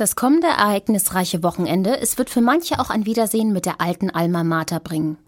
[0.00, 4.44] Das kommende ereignisreiche Wochenende, es wird für manche auch ein Wiedersehen mit der alten Alma
[4.44, 5.18] Mater bringen.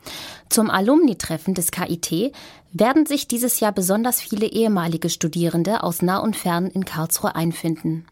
[0.49, 2.33] Zum Alumni-Treffen des KIT
[2.73, 8.07] werden sich dieses Jahr besonders viele ehemalige Studierende aus nah und fern in Karlsruhe einfinden.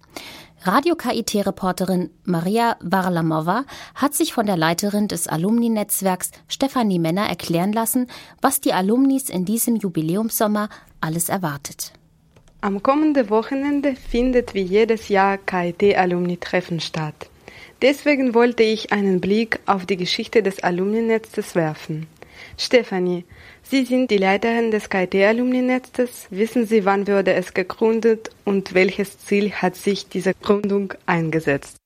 [0.61, 3.65] Radio-KIT-Reporterin Maria Varlamova
[3.95, 8.07] hat sich von der Leiterin des Alumni-Netzwerks Stefanie Männer erklären lassen,
[8.43, 10.69] was die Alumnis in diesem Jubiläumssommer
[11.01, 11.95] alles erwartet.
[12.63, 17.31] Am kommenden Wochenende findet wie jedes Jahr KIT-Alumni-Treffen statt.
[17.81, 22.07] Deswegen wollte ich einen Blick auf die Geschichte des Alumni-Netzes werfen.
[22.59, 23.25] Stefanie,
[23.63, 26.27] Sie sind die Leiterin des KIT-Alumni-Netzes.
[26.29, 31.80] Wissen Sie, wann wurde es gegründet und welches Ziel hat sich diese Gründung eingesetzt?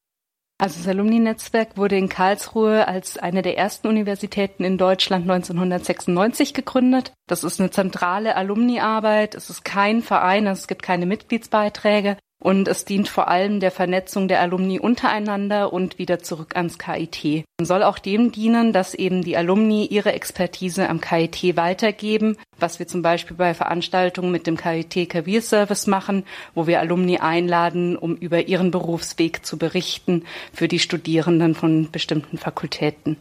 [0.64, 7.12] Also das Alumni-Netzwerk wurde in Karlsruhe als eine der ersten Universitäten in Deutschland 1996 gegründet.
[7.26, 9.34] Das ist eine zentrale Alumni-Arbeit.
[9.34, 14.28] Es ist kein Verein, es gibt keine Mitgliedsbeiträge und es dient vor allem der Vernetzung
[14.28, 17.46] der Alumni untereinander und wieder zurück ans KIT.
[17.58, 22.78] Man soll auch dem dienen, dass eben die Alumni ihre Expertise am KIT weitergeben, was
[22.78, 27.96] wir zum Beispiel bei Veranstaltungen mit dem KIT Career Service machen, wo wir Alumni einladen,
[27.96, 33.16] um über ihren Berufsweg zu berichten für die Studierenden von bestimmten Fakultäten.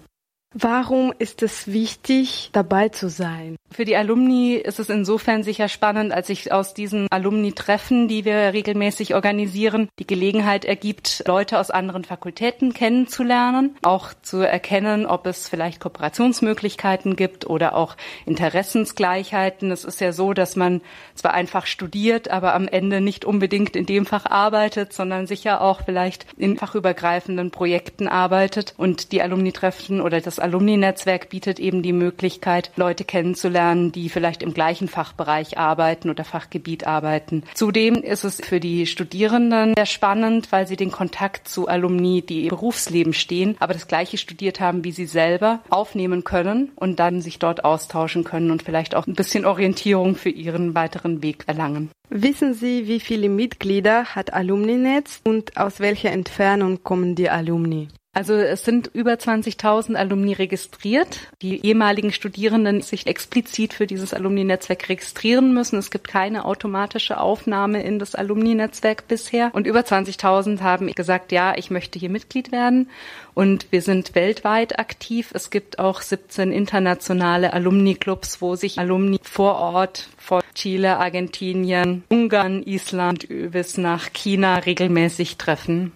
[0.54, 3.56] Warum ist es wichtig, dabei zu sein?
[3.74, 8.54] Für die Alumni ist es insofern sicher spannend, als sich aus diesen Alumni-Treffen, die wir
[8.54, 15.50] regelmäßig organisieren, die Gelegenheit ergibt, Leute aus anderen Fakultäten kennenzulernen, auch zu erkennen, ob es
[15.50, 19.72] vielleicht Kooperationsmöglichkeiten gibt oder auch Interessensgleichheiten.
[19.72, 20.82] Es ist ja so, dass man
[21.16, 25.82] zwar einfach studiert, aber am Ende nicht unbedingt in dem Fach arbeitet, sondern sicher auch
[25.84, 32.72] vielleicht in fachübergreifenden Projekten arbeitet und die Alumni-Treffen oder das Alumni-Netzwerk bietet eben die Möglichkeit,
[32.76, 37.44] Leute kennenzulernen, die vielleicht im gleichen Fachbereich arbeiten oder Fachgebiet arbeiten.
[37.54, 42.44] Zudem ist es für die Studierenden sehr spannend, weil sie den Kontakt zu Alumni, die
[42.44, 47.22] im Berufsleben stehen, aber das gleiche studiert haben wie sie selber, aufnehmen können und dann
[47.22, 51.90] sich dort austauschen können und vielleicht auch ein bisschen Orientierung für ihren weiteren Weg erlangen.
[52.10, 57.88] Wissen Sie, wie viele Mitglieder hat Alumni-Netz und aus welcher Entfernung kommen die Alumni?
[58.16, 61.32] Also es sind über 20.000 Alumni registriert.
[61.42, 65.80] Die ehemaligen Studierenden sich explizit für dieses Alumni-Netzwerk registrieren müssen.
[65.80, 69.50] Es gibt keine automatische Aufnahme in das Alumni-Netzwerk bisher.
[69.54, 72.88] Und über 20.000 haben gesagt, ja, ich möchte hier Mitglied werden.
[73.34, 75.32] Und wir sind weltweit aktiv.
[75.34, 82.62] Es gibt auch 17 internationale Alumni-Clubs, wo sich Alumni vor Ort von Chile, Argentinien, Ungarn,
[82.62, 85.94] Island bis nach China regelmäßig treffen.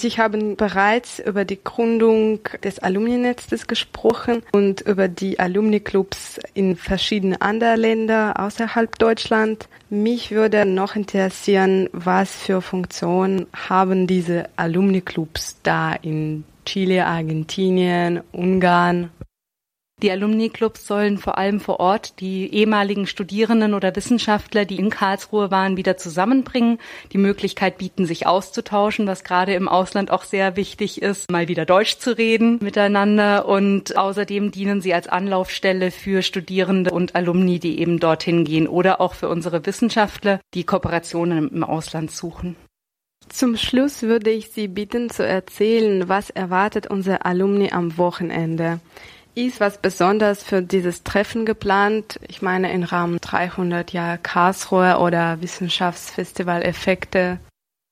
[0.00, 7.38] Sie haben bereits über die Gründung des Alumni-Netzes gesprochen und über die Alumni-Clubs in verschiedenen
[7.42, 9.68] anderen Ländern außerhalb Deutschland.
[9.90, 19.10] Mich würde noch interessieren, was für Funktionen haben diese Alumni-Clubs da in Chile, Argentinien, Ungarn?
[20.02, 25.50] Die Alumni-Clubs sollen vor allem vor Ort die ehemaligen Studierenden oder Wissenschaftler, die in Karlsruhe
[25.50, 26.78] waren, wieder zusammenbringen,
[27.12, 31.66] die Möglichkeit bieten, sich auszutauschen, was gerade im Ausland auch sehr wichtig ist, mal wieder
[31.66, 33.46] Deutsch zu reden miteinander.
[33.46, 39.02] Und außerdem dienen sie als Anlaufstelle für Studierende und Alumni, die eben dorthin gehen oder
[39.02, 42.56] auch für unsere Wissenschaftler, die Kooperationen im Ausland suchen.
[43.28, 48.80] Zum Schluss würde ich Sie bitten zu erzählen, was erwartet unsere Alumni am Wochenende.
[49.34, 52.18] Ist was besonders für dieses Treffen geplant?
[52.26, 57.38] Ich meine, im Rahmen 300 Jahre Karlsruhe oder Wissenschaftsfestival Effekte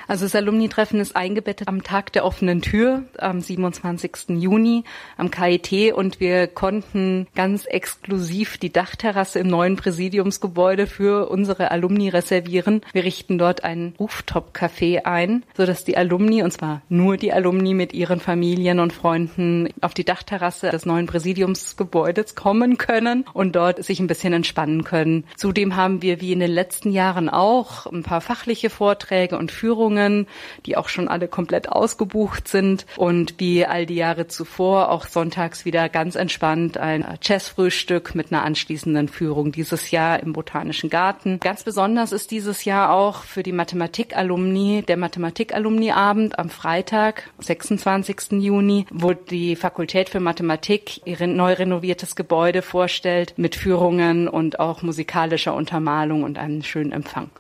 [0.08, 4.41] also das Alumni-Treffen ist eingebettet am Tag der offenen Tür am 27.
[4.41, 4.84] Juni
[5.19, 12.08] am KIT und wir konnten ganz exklusiv die Dachterrasse im neuen Präsidiumsgebäude für unsere Alumni
[12.08, 12.80] reservieren.
[12.94, 17.92] Wir richten dort ein Rooftop-Café ein, sodass die Alumni, und zwar nur die Alumni mit
[17.92, 24.00] ihren Familien und Freunden auf die Dachterrasse des neuen Präsidiumsgebäudes kommen können und dort sich
[24.00, 25.25] ein bisschen entspannen können.
[25.36, 29.97] Zudem haben wir wie in den letzten Jahren auch ein paar fachliche Vorträge und Führungen
[29.98, 30.26] Führungen,
[30.66, 35.64] die auch schon alle komplett ausgebucht sind und wie all die Jahre zuvor auch sonntags
[35.64, 41.40] wieder ganz entspannt ein Jazzfrühstück mit einer anschließenden Führung dieses Jahr im Botanischen Garten.
[41.40, 48.32] Ganz besonders ist dieses Jahr auch für die Mathematik-Alumni der Mathematik-Alumni-Abend am Freitag, 26.
[48.43, 54.82] Juni, wo die Fakultät für Mathematik ihr neu renoviertes Gebäude vorstellt mit Führungen und auch
[54.82, 57.31] musikalischer Untermalung und einem schönen Empfang.